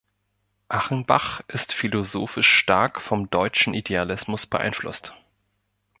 Achenbach 0.67 1.41
ist 1.47 1.73
philosophisch 1.73 2.47
stark 2.49 3.01
vom 3.01 3.29
Deutschen 3.29 3.75
Idealismus 3.75 4.47
beeinflusst. 4.47 5.13